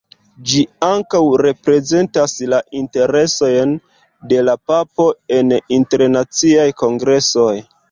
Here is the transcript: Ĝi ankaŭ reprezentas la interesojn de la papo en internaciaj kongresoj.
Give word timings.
Ĝi 0.51 0.61
ankaŭ 0.85 1.19
reprezentas 1.41 2.33
la 2.53 2.61
interesojn 2.79 3.77
de 4.33 4.41
la 4.49 4.57
papo 4.73 5.09
en 5.39 5.55
internaciaj 5.81 6.69
kongresoj. 6.85 7.51